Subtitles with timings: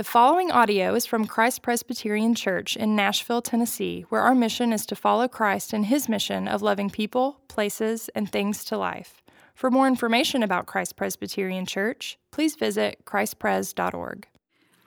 [0.00, 4.86] The following audio is from Christ Presbyterian Church in Nashville, Tennessee, where our mission is
[4.86, 9.20] to follow Christ in his mission of loving people, places, and things to life.
[9.54, 14.26] For more information about Christ Presbyterian Church, please visit christpres.org.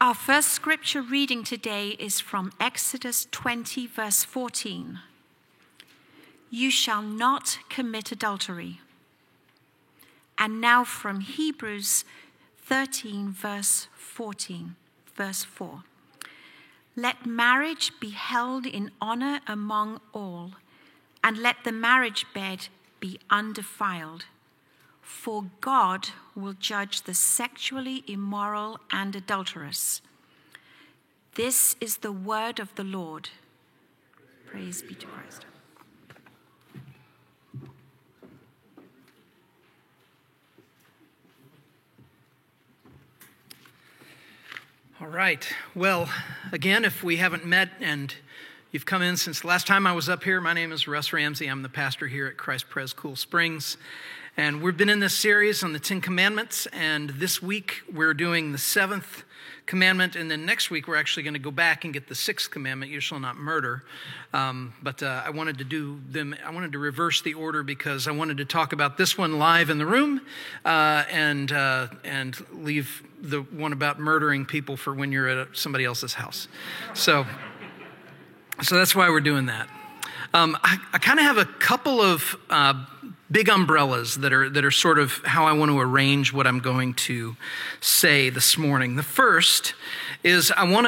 [0.01, 4.97] Our first scripture reading today is from Exodus 20, verse 14.
[6.49, 8.81] You shall not commit adultery.
[10.39, 12.03] And now from Hebrews
[12.65, 14.75] 13, verse 14
[15.15, 15.83] verse 4.
[16.95, 20.51] Let marriage be held in honor among all,
[21.23, 22.67] and let the marriage bed
[22.99, 24.25] be undefiled.
[25.01, 30.01] For God will judge the sexually immoral and adulterous.
[31.35, 33.29] This is the word of the Lord.
[34.45, 35.45] Praise be to Christ.
[45.03, 45.45] All right.
[45.75, 46.07] Well,
[46.53, 48.15] again, if we haven't met and
[48.73, 51.13] you've come in since the last time I was up here, my name is Russ
[51.13, 51.45] Ramsey.
[51.45, 53.77] I'm the pastor here at Christ Pres Cool Springs.
[54.35, 58.51] And we've been in this series on the Ten Commandments, and this week we're doing
[58.51, 59.25] the seventh
[59.67, 62.49] commandment, and then next week we're actually going to go back and get the sixth
[62.49, 63.83] commandment: "You shall not murder."
[64.33, 66.35] Um, but uh, I wanted to do them.
[66.43, 69.69] I wanted to reverse the order because I wanted to talk about this one live
[69.69, 70.21] in the room,
[70.65, 75.85] uh, and uh, and leave the one about murdering people for when you're at somebody
[75.85, 76.47] else's house.
[76.95, 77.27] So,
[78.61, 79.67] so that's why we're doing that.
[80.33, 82.85] Um, I, I kind of have a couple of uh,
[83.31, 86.59] big umbrellas that are, that are sort of how I want to arrange what I'm
[86.59, 87.35] going to
[87.81, 88.95] say this morning.
[88.95, 89.73] The first
[90.23, 90.87] is I want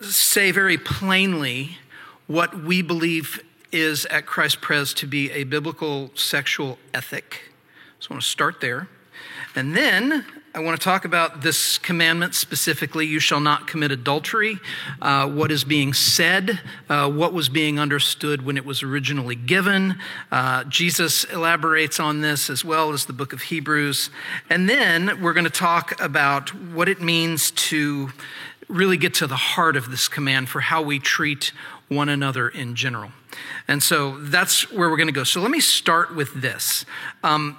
[0.00, 1.78] to say very plainly
[2.26, 7.52] what we believe is at Christ Pres to be a biblical sexual ethic.
[8.00, 8.88] So I want to start there.
[9.54, 10.24] And then
[10.54, 14.58] I want to talk about this commandment specifically you shall not commit adultery,
[15.00, 19.98] uh, what is being said, uh, what was being understood when it was originally given.
[20.30, 24.10] Uh, Jesus elaborates on this as well as the book of Hebrews.
[24.50, 28.10] And then we're going to talk about what it means to
[28.68, 31.52] really get to the heart of this command for how we treat
[31.88, 33.12] one another in general.
[33.66, 35.24] And so that's where we're going to go.
[35.24, 36.84] So let me start with this.
[37.24, 37.56] Um,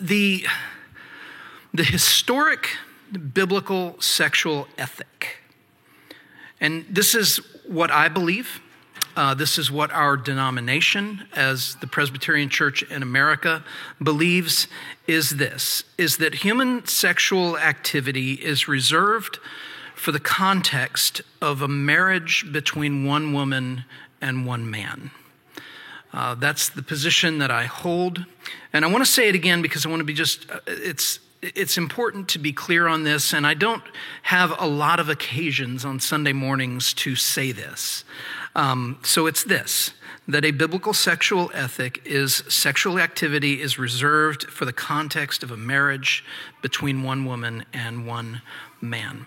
[0.00, 0.44] the
[1.74, 2.68] the historic
[3.32, 5.38] biblical sexual ethic.
[6.60, 8.60] And this is what I believe.
[9.14, 13.62] Uh, this is what our denomination, as the Presbyterian Church in America,
[14.02, 14.68] believes
[15.06, 19.38] is this is that human sexual activity is reserved
[19.94, 23.84] for the context of a marriage between one woman
[24.20, 25.10] and one man.
[26.12, 28.24] Uh, that's the position that I hold.
[28.72, 31.18] And I want to say it again because I want to be just, uh, it's,
[31.42, 33.82] it's important to be clear on this, and I don't
[34.22, 38.04] have a lot of occasions on Sunday mornings to say this.
[38.54, 39.92] Um, so it's this
[40.28, 45.56] that a biblical sexual ethic is sexual activity is reserved for the context of a
[45.56, 46.24] marriage
[46.62, 48.40] between one woman and one
[48.80, 49.26] man.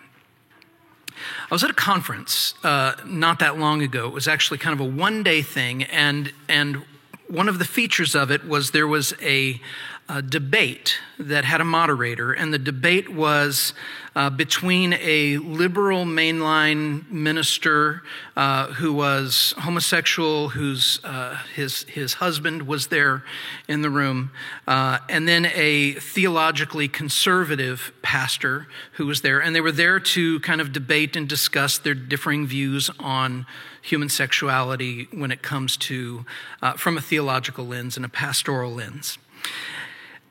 [1.12, 4.08] I was at a conference uh, not that long ago.
[4.08, 6.84] It was actually kind of a one day thing, and, and
[7.28, 9.60] one of the features of it was there was a,
[10.08, 13.74] a debate that had a moderator, and the debate was
[14.16, 18.04] uh, between a liberal mainline minister
[18.36, 23.24] uh, who was homosexual, whose uh, his his husband was there
[23.68, 24.32] in the room,
[24.68, 30.40] uh, and then a theologically conservative pastor who was there, and they were there to
[30.42, 33.46] kind of debate and discuss their differing views on
[33.86, 36.26] human sexuality when it comes to
[36.62, 39.20] uh, from a theological lens and a pastoral lens.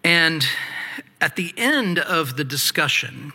[0.02, 0.44] And
[1.20, 3.32] at the end of the discussion,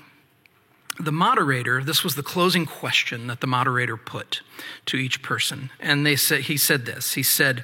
[0.99, 4.41] the moderator, this was the closing question that the moderator put
[4.87, 5.69] to each person.
[5.79, 7.63] And they said, he said this He said,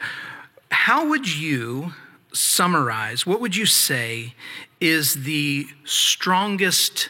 [0.71, 1.93] How would you
[2.31, 4.33] summarize, what would you say
[4.79, 7.09] is the strongest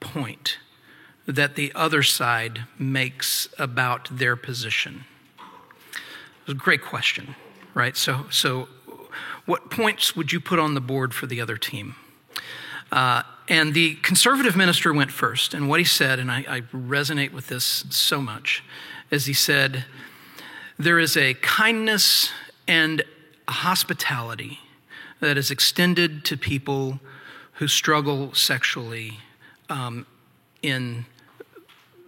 [0.00, 0.58] point
[1.26, 5.04] that the other side makes about their position?
[5.92, 7.36] It was a great question,
[7.74, 7.96] right?
[7.96, 8.68] So, so
[9.46, 11.96] what points would you put on the board for the other team?
[12.90, 15.54] Uh, and the conservative minister went first.
[15.54, 18.62] And what he said, and I, I resonate with this so much,
[19.10, 19.84] is he said,
[20.78, 22.30] There is a kindness
[22.68, 23.02] and
[23.48, 24.60] a hospitality
[25.20, 27.00] that is extended to people
[27.54, 29.18] who struggle sexually
[29.68, 30.06] um,
[30.62, 31.06] in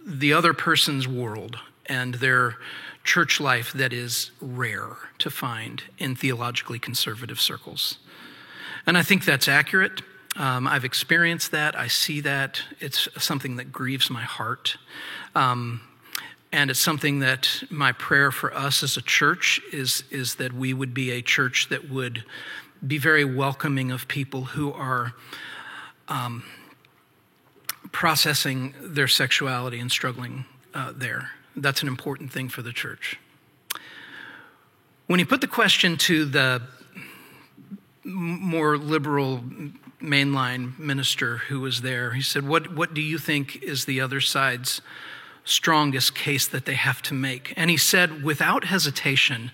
[0.05, 1.57] the other person's world
[1.87, 2.57] and their
[3.03, 7.97] church life that is rare to find in theologically conservative circles.
[8.85, 10.01] And I think that's accurate.
[10.35, 11.77] Um, I've experienced that.
[11.77, 12.61] I see that.
[12.79, 14.77] It's something that grieves my heart.
[15.33, 15.81] Um,
[16.51, 20.73] and it's something that my prayer for us as a church is, is that we
[20.73, 22.23] would be a church that would
[22.85, 25.13] be very welcoming of people who are
[26.07, 26.43] um,
[27.91, 31.31] processing their sexuality and struggling uh, there.
[31.55, 33.19] That's an important thing for the church.
[35.07, 36.61] When he put the question to the
[38.03, 39.43] more liberal
[40.01, 44.21] mainline minister who was there, he said, What, what do you think is the other
[44.21, 44.81] side's
[45.43, 47.53] strongest case that they have to make?
[47.55, 49.51] And he said, Without hesitation,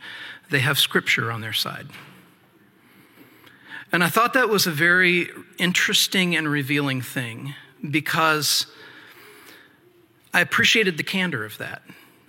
[0.50, 1.88] they have scripture on their side.
[3.92, 7.56] And I thought that was a very interesting and revealing thing
[7.89, 8.68] because
[10.33, 11.81] I appreciated the candor of that.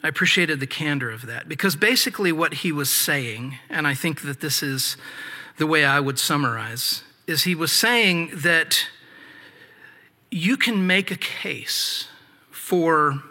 [0.03, 4.23] I appreciated the candor of that because basically what he was saying, and I think
[4.23, 4.97] that this is
[5.59, 8.87] the way I would summarize, is he was saying that
[10.31, 12.09] you can make a case
[12.51, 13.23] for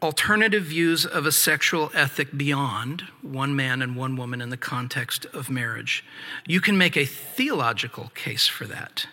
[0.00, 5.24] alternative views of a sexual ethic beyond one man and one woman in the context
[5.32, 6.04] of marriage.
[6.46, 9.06] You can make a theological case for that,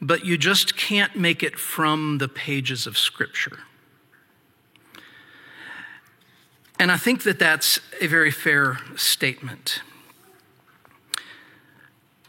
[0.00, 3.58] but you just can't make it from the pages of Scripture.
[6.78, 9.82] And I think that that's a very fair statement.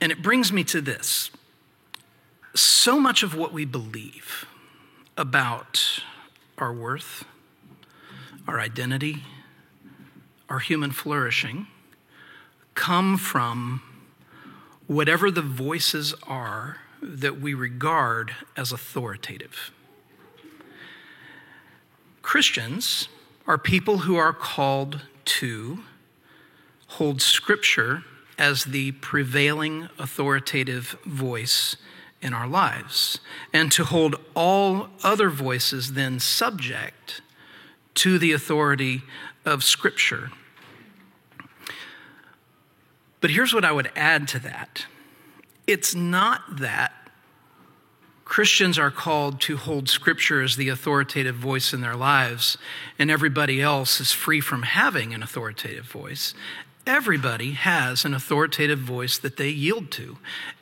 [0.01, 1.29] And it brings me to this.
[2.55, 4.45] So much of what we believe
[5.15, 6.01] about
[6.57, 7.25] our worth,
[8.47, 9.23] our identity,
[10.49, 11.67] our human flourishing
[12.73, 13.81] come from
[14.87, 19.71] whatever the voices are that we regard as authoritative.
[22.21, 23.07] Christians
[23.47, 25.79] are people who are called to
[26.87, 28.03] hold Scripture
[28.37, 31.75] as the prevailing authoritative voice
[32.21, 33.19] in our lives,
[33.53, 37.21] and to hold all other voices then subject
[37.93, 39.03] to the authority
[39.45, 40.31] of Scripture.
[43.21, 44.85] But here's what I would add to that
[45.69, 46.91] it's not that
[48.25, 52.57] Christians are called to hold Scripture as the authoritative voice in their lives,
[52.97, 56.33] and everybody else is free from having an authoritative voice.
[56.87, 60.17] Everybody has an authoritative voice that they yield to.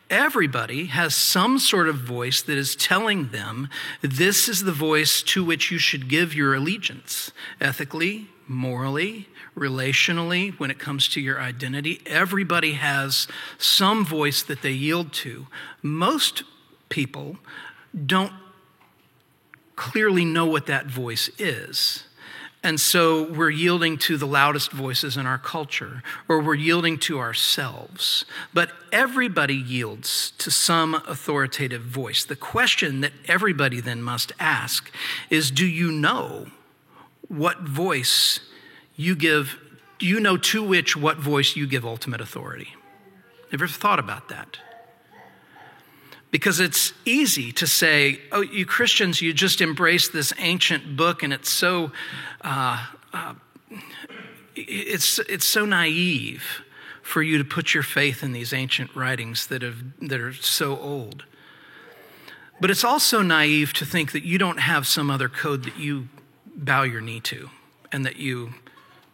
[0.10, 3.70] Everybody has some sort of voice that is telling them
[4.02, 7.32] this is the voice to which you should give your allegiance
[7.62, 9.28] ethically, morally,
[9.58, 12.02] relationally, when it comes to your identity.
[12.06, 13.28] Everybody has
[13.58, 15.48] some voice that they yield to.
[15.82, 16.44] Most
[16.90, 17.38] people
[18.06, 18.34] don't
[19.76, 22.04] clearly know what that voice is.
[22.64, 27.20] And so we're yielding to the loudest voices in our culture, or we're yielding to
[27.20, 28.26] ourselves.
[28.54, 32.26] But everybody yields to some authoritative voice.
[32.26, 34.92] The question that everybody then must ask
[35.30, 36.48] is Do you know
[37.28, 38.40] what voice
[38.98, 39.58] you give?
[40.00, 42.74] You know to which what voice you give ultimate authority?
[43.52, 44.60] Have you ever thought about that?
[46.30, 51.32] Because it's easy to say, oh, you Christians, you just embrace this ancient book and
[51.32, 51.94] it's so,
[52.42, 53.36] uh, uh,
[54.56, 56.62] it's, it's so naive
[57.02, 60.78] for you to put your faith in these ancient writings that, have, that are so
[60.78, 61.24] old.
[62.60, 66.10] But it's also naive to think that you don't have some other code that you
[66.46, 67.50] bow your knee to
[67.94, 68.56] and that you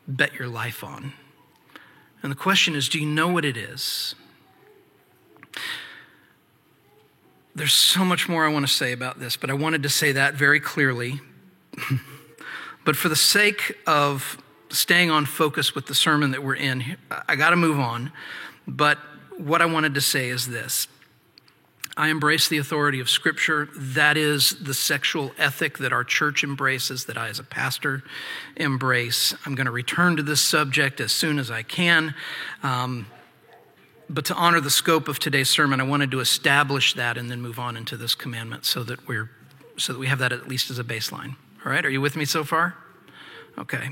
[0.08, 1.14] bet your life on.
[2.22, 4.16] And the question is do you know what it is?
[7.56, 10.12] There's so much more I want to say about this, but I wanted to say
[10.14, 11.22] that very clearly.
[12.86, 14.38] but for the sake of
[14.70, 18.12] staying on focus with the sermon that we're in, I got to move on.
[18.68, 18.98] But
[19.38, 20.88] what I wanted to say is this
[21.96, 23.70] I embrace the authority of Scripture.
[23.76, 28.04] That is the sexual ethic that our church embraces, that I, as a pastor,
[28.56, 29.36] embrace.
[29.46, 32.16] I'm going to return to this subject as soon as I can.
[32.64, 33.06] Um,
[34.10, 37.42] but to honor the scope of today's sermon, I wanted to establish that and then
[37.42, 39.30] move on into this commandment so that we're
[39.78, 41.36] so that we have that at least as a baseline.
[41.66, 42.76] All right, are you with me so far?
[43.58, 43.90] Okay.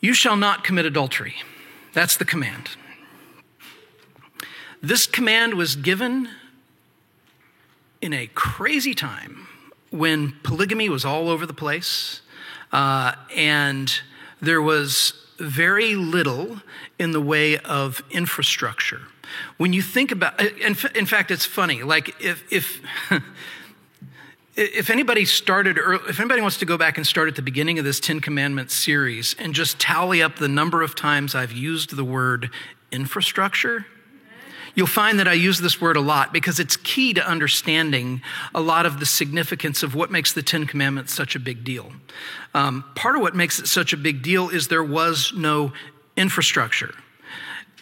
[0.00, 1.36] You shall not commit adultery.
[1.92, 2.70] That's the command.
[4.84, 6.28] This command was given
[8.02, 9.48] in a crazy time
[9.88, 12.20] when polygamy was all over the place
[12.70, 13.90] uh, and
[14.42, 16.60] there was very little
[16.98, 19.00] in the way of infrastructure.
[19.56, 21.82] When you think about, in, in fact, it's funny.
[21.82, 22.82] Like if if
[24.54, 27.86] if anybody started, if anybody wants to go back and start at the beginning of
[27.86, 32.04] this Ten Commandments series and just tally up the number of times I've used the
[32.04, 32.50] word
[32.92, 33.86] infrastructure,
[34.74, 38.22] You'll find that I use this word a lot because it's key to understanding
[38.54, 41.92] a lot of the significance of what makes the Ten Commandments such a big deal.
[42.54, 45.72] Um, part of what makes it such a big deal is there was no
[46.16, 46.94] infrastructure.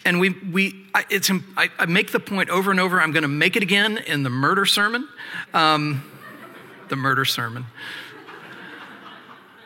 [0.05, 3.01] And we, we I, it's, I, I make the point over and over.
[3.01, 5.07] I'm going to make it again in the murder sermon.
[5.53, 6.03] Um,
[6.89, 7.65] the murder sermon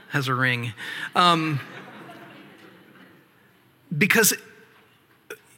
[0.10, 0.74] has a ring.
[1.16, 1.60] Um,
[3.96, 4.34] because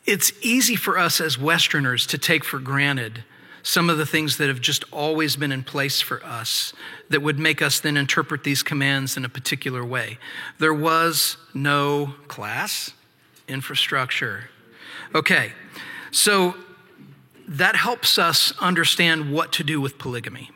[0.09, 3.23] it's easy for us as Westerners to take for granted
[3.61, 6.73] some of the things that have just always been in place for us
[7.09, 10.17] that would make us then interpret these commands in a particular way.
[10.57, 12.93] There was no class,
[13.47, 14.49] infrastructure.
[15.13, 15.51] Okay,
[16.09, 16.55] so
[17.47, 20.49] that helps us understand what to do with polygamy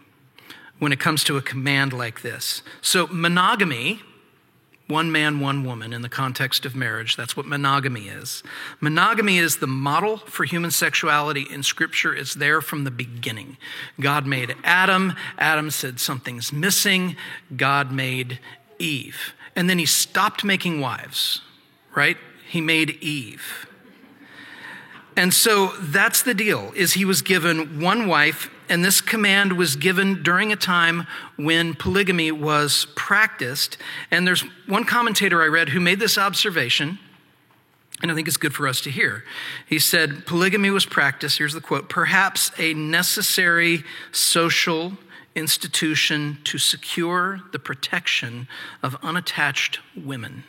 [0.79, 2.63] when it comes to a command like this.
[2.81, 4.01] So, monogamy
[4.93, 7.15] one man, one woman in the context of marriage.
[7.15, 8.43] That's what monogamy is.
[8.79, 12.15] Monogamy is the model for human sexuality in Scripture.
[12.15, 13.57] It's there from the beginning.
[14.00, 15.13] God made Adam.
[15.39, 17.15] Adam said something's missing.
[17.57, 18.39] God made
[18.77, 19.33] Eve.
[19.55, 21.41] And then he stopped making wives,
[21.95, 22.17] right?
[22.47, 23.67] He made Eve.
[25.17, 29.75] And so that's the deal is he was given one wife and this command was
[29.75, 33.77] given during a time when polygamy was practiced
[34.09, 36.97] and there's one commentator I read who made this observation
[38.01, 39.23] and I think it's good for us to hear.
[39.67, 44.93] He said polygamy was practiced here's the quote perhaps a necessary social
[45.35, 48.47] institution to secure the protection
[48.81, 50.45] of unattached women.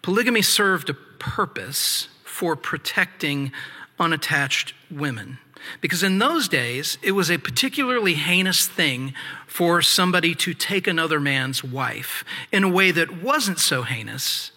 [0.00, 3.52] Polygamy served a purpose for protecting
[4.00, 5.38] unattached women.
[5.80, 9.14] Because in those days, it was a particularly heinous thing
[9.46, 14.50] for somebody to take another man's wife in a way that wasn't so heinous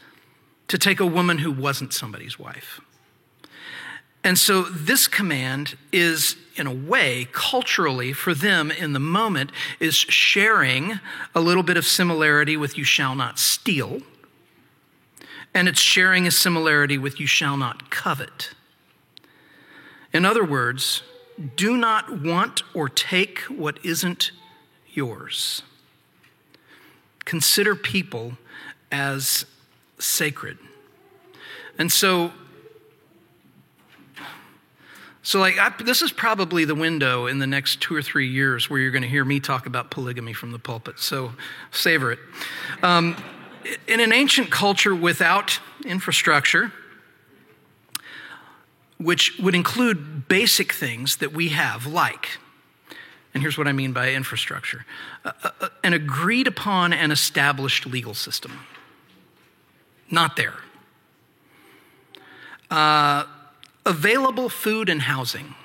[0.68, 2.80] to take a woman who wasn't somebody's wife.
[4.24, 9.96] And so this command is, in a way, culturally for them in the moment, is
[9.96, 11.00] sharing
[11.34, 14.02] a little bit of similarity with you shall not steal
[15.54, 18.52] and it's sharing a similarity with you shall not covet.
[20.14, 21.04] In other words,
[21.56, 24.32] do not want or take what isn't
[24.94, 25.64] yours.
[27.26, 28.34] Consider people
[28.92, 29.46] as
[29.98, 30.58] sacred.
[31.78, 32.32] And so,
[35.24, 38.70] so like I, this is probably the window in the next two or three years
[38.70, 41.00] where you're going to hear me talk about polygamy from the pulpit.
[41.00, 41.34] So
[41.72, 42.20] savor it.
[42.84, 43.16] Um,
[43.88, 46.74] in an ancient culture without infrastructure,
[49.02, 52.40] which would include basic things that we have, like,
[53.34, 54.86] and here's what I mean by infrastructure
[55.84, 58.60] an agreed upon and established legal system.
[60.10, 60.56] Not there.
[62.70, 63.24] Uh,
[63.86, 65.56] available food and housing.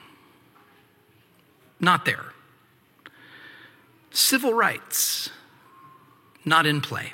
[1.81, 2.26] Not there.
[4.11, 5.31] Civil rights.
[6.45, 7.12] Not in play.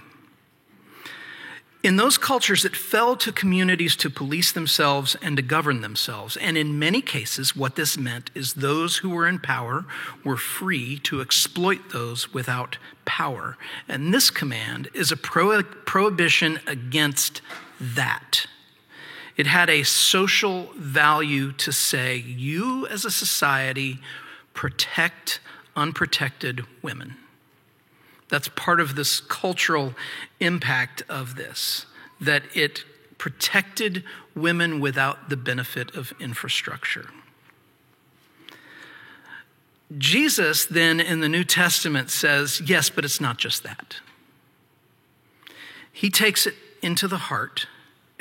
[1.83, 6.37] In those cultures, it fell to communities to police themselves and to govern themselves.
[6.37, 9.85] And in many cases, what this meant is those who were in power
[10.25, 13.57] were free to exploit those without power.
[13.89, 17.43] And this command is a pro- prohibition against
[17.81, 18.47] that.
[19.37, 23.99] It had a social value to say, you as a society
[24.55, 25.41] protect
[25.75, 27.17] unprotected women.
[28.33, 29.93] That's part of this cultural
[30.41, 31.85] impact of this,
[32.19, 32.83] that it
[33.19, 37.11] protected women without the benefit of infrastructure.
[39.99, 43.97] Jesus then in the New Testament says, yes, but it's not just that.
[45.93, 47.67] He takes it into the heart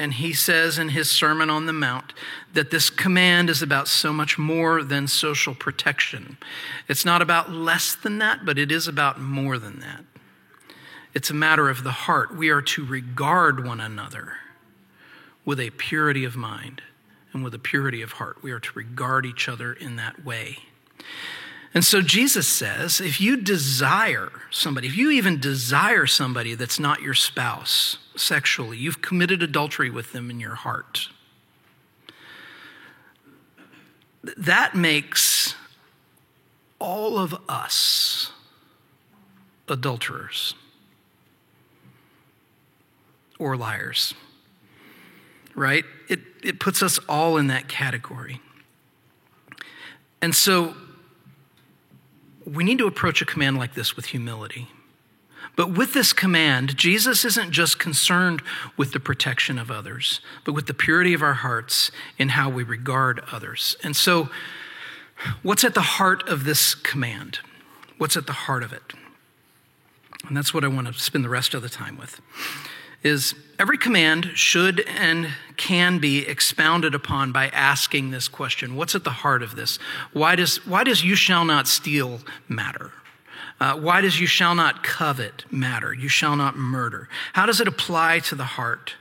[0.01, 2.13] and he says in his Sermon on the Mount
[2.53, 6.39] that this command is about so much more than social protection.
[6.87, 10.03] It's not about less than that, but it is about more than that.
[11.13, 12.35] It's a matter of the heart.
[12.35, 14.37] We are to regard one another
[15.45, 16.81] with a purity of mind
[17.31, 18.41] and with a purity of heart.
[18.41, 20.57] We are to regard each other in that way.
[21.75, 27.03] And so Jesus says if you desire somebody, if you even desire somebody that's not
[27.03, 31.09] your spouse sexually, you've committed adultery with them in your heart.
[34.37, 35.55] That makes
[36.79, 38.31] all of us
[39.67, 40.53] adulterers
[43.39, 44.13] or liars,
[45.55, 45.83] right?
[46.07, 48.39] It, it puts us all in that category.
[50.21, 50.75] And so
[52.45, 54.67] we need to approach a command like this with humility.
[55.55, 58.41] But with this command, Jesus isn't just concerned
[58.77, 62.63] with the protection of others, but with the purity of our hearts in how we
[62.63, 63.75] regard others.
[63.83, 64.29] And so,
[65.43, 67.39] what's at the heart of this command?
[67.97, 68.93] What's at the heart of it?
[70.27, 72.21] And that's what I want to spend the rest of the time with.
[73.03, 79.03] Is every command should and can be expounded upon by asking this question What's at
[79.03, 79.79] the heart of this?
[80.13, 82.91] Why does, why does you shall not steal matter?
[83.61, 85.93] Uh, why does you shall not covet matter?
[85.93, 87.07] You shall not murder.
[87.33, 88.95] How does it apply to the heart?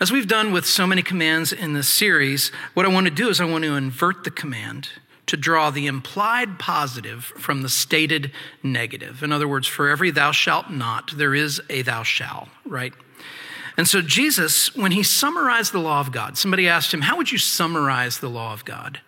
[0.00, 3.28] As we've done with so many commands in this series, what I want to do
[3.28, 4.88] is I want to invert the command
[5.26, 9.22] to draw the implied positive from the stated negative.
[9.22, 12.92] In other words, for every thou shalt not, there is a thou shall, right?
[13.76, 17.30] And so Jesus, when he summarized the law of God, somebody asked him, How would
[17.30, 19.00] you summarize the law of God?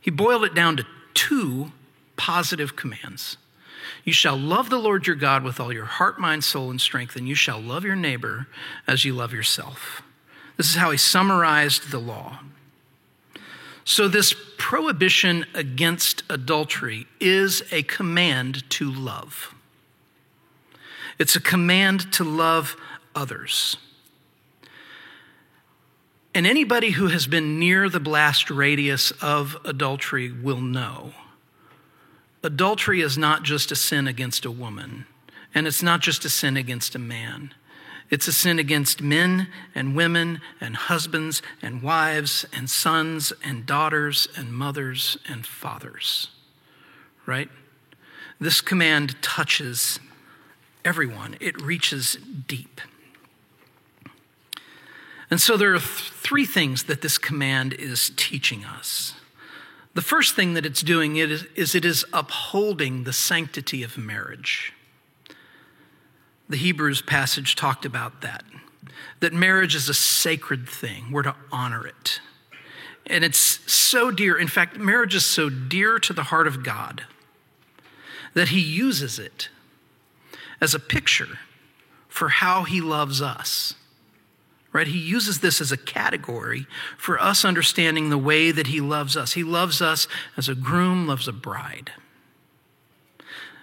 [0.00, 1.72] He boiled it down to two
[2.16, 3.38] positive commands
[4.04, 7.16] you shall love the Lord your God with all your heart, mind, soul, and strength,
[7.16, 8.46] and you shall love your neighbor
[8.86, 10.02] as you love yourself.
[10.56, 12.40] This is how he summarized the law.
[13.84, 19.54] So, this prohibition against adultery is a command to love.
[21.18, 22.76] It's a command to love
[23.14, 23.76] others.
[26.34, 31.14] And anybody who has been near the blast radius of adultery will know
[32.46, 35.06] adultery is not just a sin against a woman,
[35.54, 37.52] and it's not just a sin against a man.
[38.08, 44.28] It's a sin against men and women and husbands and wives and sons and daughters
[44.36, 46.28] and mothers and fathers.
[47.26, 47.48] Right?
[48.40, 49.98] This command touches
[50.84, 52.80] everyone, it reaches deep.
[55.28, 59.15] And so there are th- three things that this command is teaching us.
[59.96, 64.74] The first thing that it's doing is, it is upholding the sanctity of marriage.
[66.50, 68.44] The Hebrews passage talked about that.
[69.20, 71.10] That marriage is a sacred thing.
[71.10, 72.20] We're to honor it.
[73.06, 73.38] And it's
[73.72, 74.36] so dear.
[74.36, 77.06] In fact, marriage is so dear to the heart of God
[78.34, 79.48] that He uses it
[80.60, 81.38] as a picture
[82.06, 83.72] for how He loves us
[84.76, 84.86] right?
[84.86, 86.66] He uses this as a category
[86.98, 89.32] for us understanding the way that he loves us.
[89.32, 91.92] He loves us as a groom loves a bride.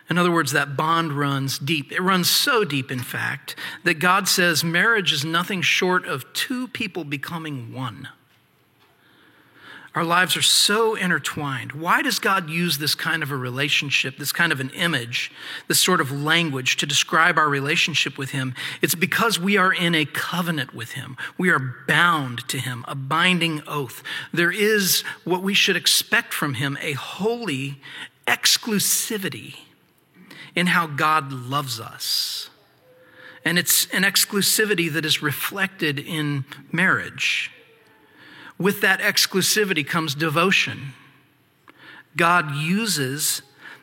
[0.09, 1.91] In other words, that bond runs deep.
[1.91, 6.67] It runs so deep, in fact, that God says marriage is nothing short of two
[6.67, 8.09] people becoming one.
[9.95, 11.73] Our lives are so intertwined.
[11.73, 15.31] Why does God use this kind of a relationship, this kind of an image,
[15.67, 18.55] this sort of language to describe our relationship with Him?
[18.81, 21.15] It's because we are in a covenant with Him.
[21.37, 24.01] We are bound to Him, a binding oath.
[24.33, 27.79] There is what we should expect from Him a holy
[28.25, 29.57] exclusivity
[30.55, 32.49] in how God loves us.
[33.45, 37.51] And it's an exclusivity that is reflected in marriage.
[38.57, 40.93] With that exclusivity comes devotion.
[42.15, 43.41] God uses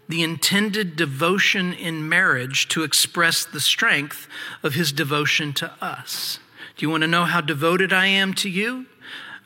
[0.08, 4.26] the intended devotion in marriage to express the strength
[4.62, 6.40] of his devotion to us.
[6.76, 8.86] Do you want to know how devoted I am to you?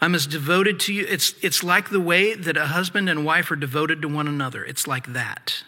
[0.00, 1.06] I'm as devoted to you.
[1.08, 4.64] It's, it's like the way that a husband and wife are devoted to one another.
[4.64, 5.64] It's like that.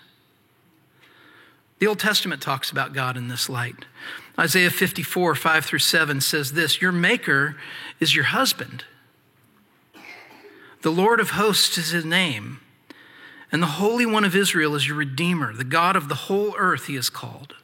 [1.79, 3.85] The Old Testament talks about God in this light.
[4.39, 7.57] Isaiah 54, 5 through 7 says this Your maker
[8.01, 8.85] is your husband.
[10.87, 12.61] The Lord of hosts is his name,
[13.51, 15.53] and the Holy One of Israel is your Redeemer.
[15.53, 17.57] The God of the whole earth he is called.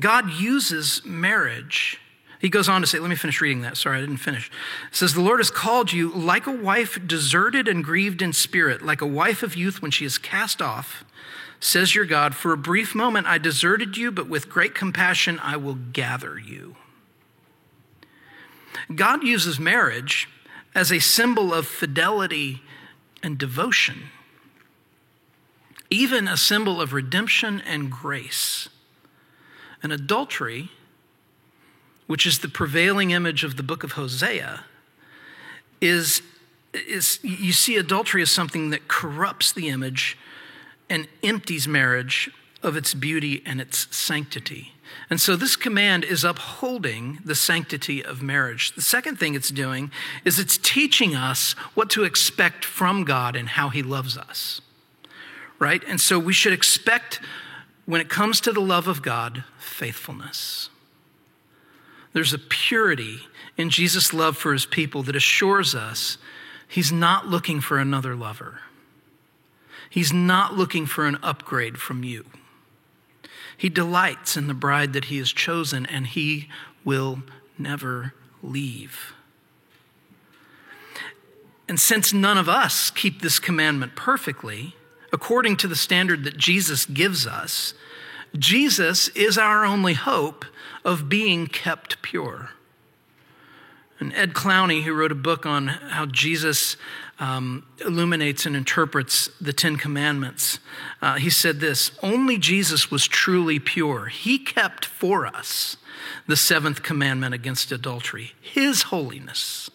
[0.00, 2.00] God uses marriage.
[2.40, 3.76] He goes on to say, let me finish reading that.
[3.76, 4.50] Sorry, I didn't finish.
[4.90, 8.82] It says, The Lord has called you like a wife deserted and grieved in spirit,
[8.82, 11.04] like a wife of youth when she is cast off.
[11.60, 15.56] Says your God, For a brief moment I deserted you, but with great compassion I
[15.56, 16.74] will gather you.
[18.92, 20.28] God uses marriage
[20.74, 22.62] as a symbol of fidelity
[23.22, 24.10] and devotion,
[25.90, 28.68] even a symbol of redemption and grace.
[29.82, 30.70] And adultery,
[32.06, 34.64] which is the prevailing image of the book of Hosea,
[35.80, 36.22] is,
[36.72, 40.18] is you see adultery as something that corrupts the image
[40.90, 42.30] and empties marriage
[42.62, 44.72] of its beauty and its sanctity.
[45.10, 48.74] And so this command is upholding the sanctity of marriage.
[48.74, 49.90] The second thing it's doing
[50.24, 54.60] is it's teaching us what to expect from God and how he loves us.
[55.58, 55.82] Right?
[55.88, 57.20] And so we should expect,
[57.86, 60.70] when it comes to the love of God, faithfulness.
[62.12, 63.20] There's a purity
[63.56, 66.18] in Jesus' love for his people that assures us
[66.68, 68.60] he's not looking for another lover.
[69.90, 72.26] He's not looking for an upgrade from you.
[73.58, 76.48] He delights in the bride that he has chosen, and he
[76.84, 77.22] will
[77.58, 79.12] never leave.
[81.68, 84.76] And since none of us keep this commandment perfectly,
[85.12, 87.74] according to the standard that Jesus gives us,
[88.38, 90.44] Jesus is our only hope
[90.84, 92.50] of being kept pure.
[94.00, 96.76] And Ed Clowney, who wrote a book on how Jesus
[97.18, 100.60] um, illuminates and interprets the Ten Commandments,
[101.02, 104.06] uh, he said this Only Jesus was truly pure.
[104.06, 105.76] He kept for us
[106.26, 108.34] the seventh commandment against adultery.
[108.40, 109.68] His holiness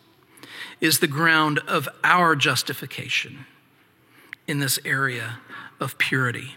[0.79, 3.45] is the ground of our justification
[4.47, 5.39] in this area
[5.79, 6.55] of purity.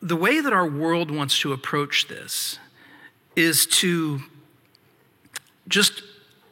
[0.00, 2.58] The way that our world wants to approach this
[3.36, 4.22] is to
[5.72, 6.02] just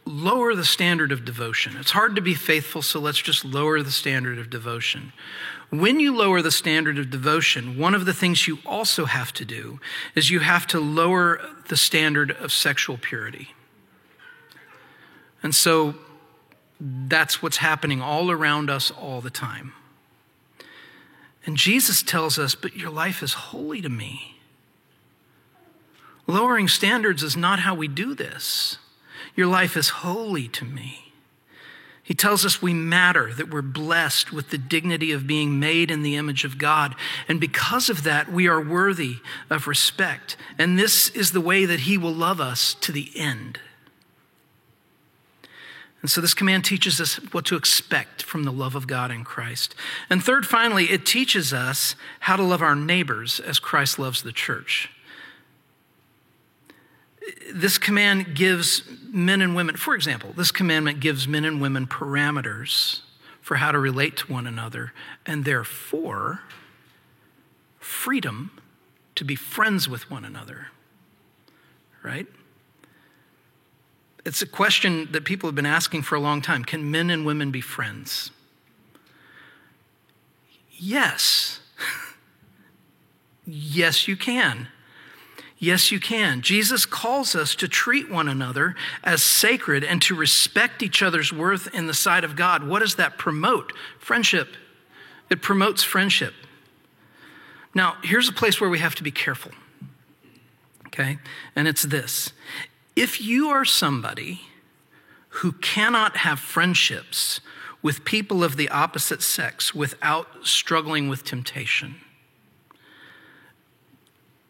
[0.07, 1.77] lower the standard of devotion.
[1.77, 5.13] It's hard to be faithful, so let's just lower the standard of devotion.
[5.69, 9.45] When you lower the standard of devotion, one of the things you also have to
[9.45, 9.79] do
[10.17, 13.55] is you have to lower the standard of sexual purity.
[15.43, 15.95] And so
[16.81, 19.75] that's what's happening all around us all the time.
[21.47, 24.39] And Jesus tells us, But your life is holy to me.
[26.27, 28.79] Lowering standards is not how we do this.
[29.37, 31.11] Your life is holy to me.
[32.03, 36.03] He tells us we matter, that we're blessed with the dignity of being made in
[36.03, 36.97] the image of God.
[37.29, 40.37] And because of that, we are worthy of respect.
[40.59, 43.61] And this is the way that He will love us to the end.
[46.03, 49.23] And so this command teaches us what to expect from the love of God in
[49.23, 49.77] Christ.
[50.11, 54.33] And third, finally, it teaches us how to love our neighbors as Christ loves the
[54.33, 54.91] church
[57.53, 63.01] this command gives men and women, for example, this commandment gives men and women parameters
[63.41, 64.93] for how to relate to one another,
[65.27, 66.43] and therefore
[67.79, 68.51] freedom
[69.15, 70.69] to be friends with one another.
[72.03, 72.27] Right?
[74.25, 76.65] It's a question that people have been asking for a long time.
[76.65, 78.31] Can men and women be friends?
[80.73, 81.61] Yes.
[83.47, 84.69] yes, you can.
[85.63, 86.41] Yes, you can.
[86.41, 91.73] Jesus calls us to treat one another as sacred and to respect each other's worth
[91.75, 92.67] in the sight of God.
[92.67, 93.75] What does that promote?
[93.99, 94.57] Friendship.
[95.29, 96.33] It promotes friendship.
[97.75, 99.53] Now, here's a place where we have to be careful,
[100.87, 101.19] okay?
[101.55, 102.33] And it's this
[102.97, 104.41] if you are somebody
[105.29, 107.41] who cannot have friendships
[107.83, 111.97] with people of the opposite sex without struggling with temptation,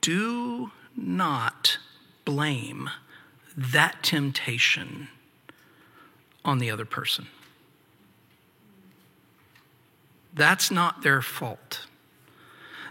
[0.01, 1.79] do not
[2.24, 2.90] blame
[3.57, 5.09] that temptation
[6.44, 7.26] on the other person.
[10.33, 11.87] That's not their fault.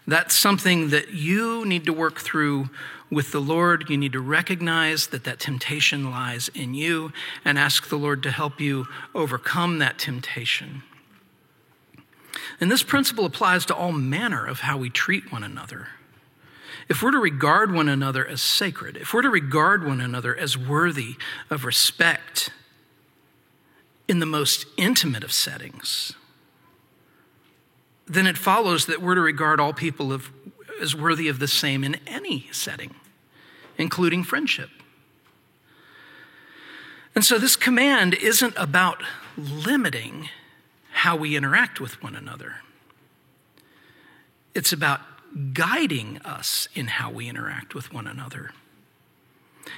[0.06, 2.70] That's something that you need to work through
[3.12, 3.90] with the Lord.
[3.90, 7.14] You need to recognize that that temptation lies in you
[7.46, 10.84] and ask the Lord to help you overcome that temptation.
[12.60, 15.88] And this principle applies to all manner of how we treat one another
[16.90, 20.58] if we're to regard one another as sacred, if we're to regard one another as
[20.58, 21.16] worthy
[21.50, 22.50] of respect
[24.08, 26.14] in the most intimate of settings,
[28.08, 30.32] then it follows that we're to regard all people of,
[30.82, 32.96] as worthy of the same in any setting,
[33.78, 34.70] including friendship.
[37.14, 39.04] And so this command isn't about
[39.38, 40.30] limiting
[40.92, 42.56] how we interact with one another.
[44.56, 45.02] It's about
[45.54, 48.52] guiding us in how we interact with one another.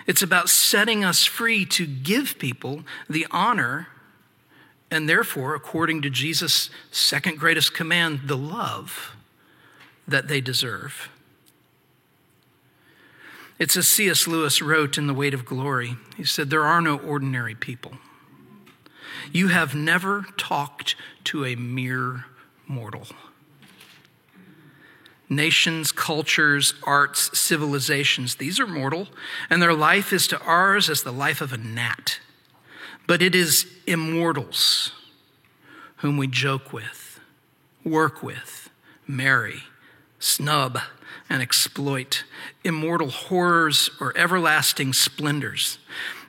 [0.07, 3.87] It's about setting us free to give people the honor
[4.91, 9.15] and therefore, according to Jesus' second greatest command, the love
[10.05, 11.09] that they deserve.
[13.57, 14.27] It's as C.S.
[14.27, 15.95] Lewis wrote in The Weight of Glory.
[16.17, 17.93] He said, There are no ordinary people.
[19.31, 22.25] You have never talked to a mere
[22.67, 23.07] mortal
[25.31, 28.35] nations, cultures, arts, civilizations.
[28.35, 29.07] These are mortal,
[29.49, 32.19] and their life is to ours as the life of a gnat.
[33.07, 34.91] But it is immortals
[35.97, 37.19] whom we joke with,
[37.83, 38.69] work with,
[39.07, 39.63] marry,
[40.19, 40.77] snub,
[41.29, 42.25] and exploit,
[42.63, 45.77] immortal horrors or everlasting splendors.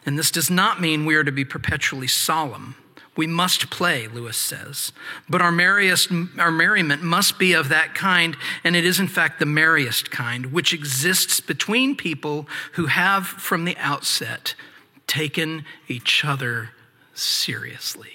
[0.06, 2.76] And this does not mean we are to be perpetually solemn
[3.16, 4.92] we must play, Lewis says.
[5.28, 9.38] But our, merriest, our merriment must be of that kind, and it is in fact
[9.38, 14.54] the merriest kind, which exists between people who have from the outset
[15.06, 16.70] taken each other
[17.12, 18.08] seriously.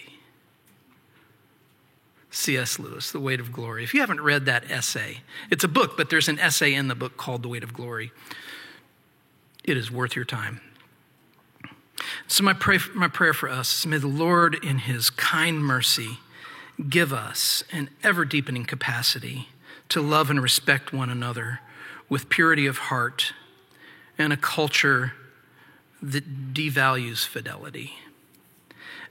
[2.31, 2.77] C.S.
[2.79, 3.83] Lewis, The Weight of Glory.
[3.83, 6.95] If you haven't read that essay, it's a book, but there's an essay in the
[6.95, 8.11] book called The Weight of Glory.
[9.63, 10.61] It is worth your time.
[12.27, 16.19] So, my, pray, my prayer for us is may the Lord, in his kind mercy,
[16.89, 19.49] give us an ever deepening capacity
[19.89, 21.61] to love and respect one another
[22.09, 23.33] with purity of heart
[24.17, 25.13] and a culture
[26.01, 27.93] that devalues fidelity.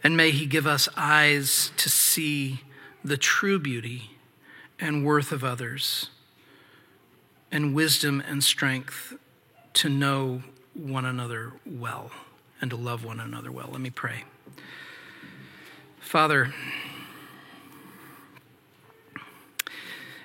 [0.05, 2.61] And may He give us eyes to see
[3.05, 4.11] the true beauty
[4.79, 6.11] and worth of others,
[7.51, 9.15] and wisdom and strength
[9.73, 10.43] to know
[10.75, 12.11] one another well
[12.61, 13.69] and to love one another well.
[13.71, 14.25] Let me pray.
[16.01, 16.53] Father,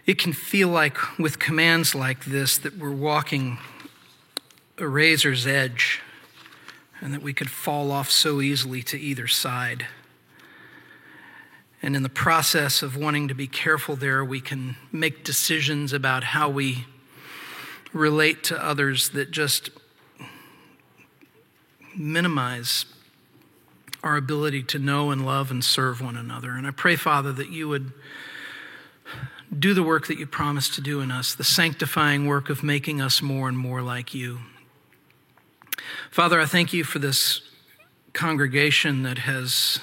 [0.05, 3.57] it can feel like with commands like this that we're walking
[4.77, 6.01] a razor's edge
[6.99, 9.87] and that we could fall off so easily to either side.
[11.81, 16.23] And in the process of wanting to be careful there, we can make decisions about
[16.23, 16.85] how we
[17.91, 19.71] relate to others that just
[21.95, 22.85] minimize
[24.03, 26.51] our ability to know and love and serve one another.
[26.51, 27.91] And I pray, Father, that you would
[29.57, 33.01] do the work that you promised to do in us, the sanctifying work of making
[33.01, 34.39] us more and more like you.
[36.09, 37.41] Father, I thank you for this
[38.13, 39.79] congregation that has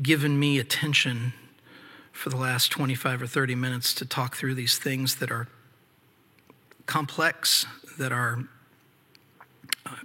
[0.00, 1.32] given me attention
[2.12, 5.48] for the last 25 or 30 minutes to talk through these things that are
[6.86, 7.66] complex,
[7.98, 8.44] that are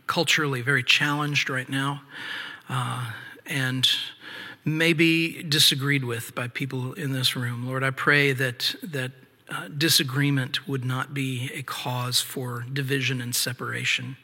[0.08, 2.02] culturally very challenged right now,
[2.70, 3.12] uh,
[3.46, 3.88] and
[4.64, 7.68] maybe disagreed with by people in this room.
[7.68, 9.12] Lord, I pray that, that
[9.50, 14.18] uh, disagreement would not be a cause for division and separation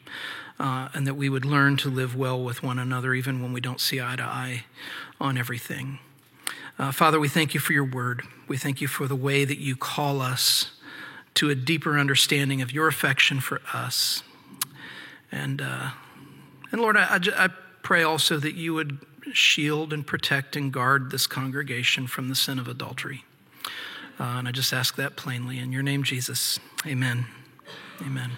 [0.58, 3.60] uh, and that we would learn to live well with one another even when we
[3.60, 4.64] don't see eye to eye
[5.20, 5.98] on everything.
[6.78, 8.22] Uh, Father, we thank you for your word.
[8.48, 10.72] We thank you for the way that you call us
[11.34, 14.22] to a deeper understanding of your affection for us.
[15.32, 15.90] And, uh,
[16.70, 17.48] and Lord, I, I, I
[17.82, 18.98] pray also that you would
[19.32, 23.24] shield and protect and guard this congregation from the sin of adultery.
[24.20, 25.58] Uh, and I just ask that plainly.
[25.58, 27.26] In your name, Jesus, amen.
[28.02, 28.32] Amen.